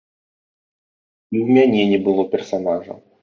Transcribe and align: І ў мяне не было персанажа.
І 1.35 1.37
ў 1.43 1.47
мяне 1.59 1.83
не 1.93 1.99
было 2.09 2.27
персанажа. 2.35 2.93